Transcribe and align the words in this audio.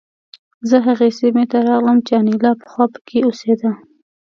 زه 0.69 0.77
هغې 0.87 1.09
سیمې 1.19 1.45
ته 1.51 1.57
راغلم 1.69 1.97
چې 2.07 2.13
انیلا 2.19 2.51
پخوا 2.61 2.85
پکې 2.93 3.17
اوسېده 3.23 3.71